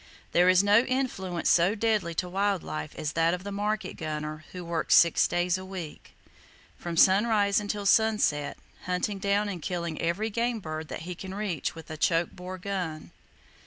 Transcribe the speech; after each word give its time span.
There 0.31 0.49
is 0.49 0.63
no 0.63 0.79
influence 0.79 1.47
so 1.47 1.75
deadly 1.75 2.15
to 2.15 2.27
wild 2.27 2.63
life 2.63 2.95
as 2.97 3.11
that 3.13 3.35
of 3.35 3.43
the 3.43 3.51
market 3.51 3.97
gunner 3.97 4.45
who 4.51 4.65
works 4.65 4.95
six 4.95 5.27
days 5.27 5.59
a 5.59 5.63
week, 5.63 6.13
from 6.75 6.97
sunrise 6.97 7.59
until 7.59 7.85
sunset, 7.85 8.57
hunting 8.85 9.19
down 9.19 9.47
and 9.47 9.61
killing 9.61 10.01
every 10.01 10.31
game 10.31 10.59
bird 10.59 10.87
that 10.87 11.01
he 11.01 11.13
can 11.13 11.35
reach 11.35 11.75
with 11.75 11.91
a 11.91 11.97
choke 11.97 12.31
bore 12.31 12.57
gun. 12.57 13.11